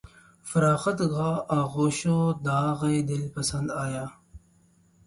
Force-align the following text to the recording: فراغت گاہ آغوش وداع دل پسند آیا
فراغت 0.49 0.99
گاہ 1.13 1.37
آغوش 1.59 1.99
وداع 2.17 2.69
دل 3.09 3.23
پسند 3.35 3.67
آیا 3.83 4.05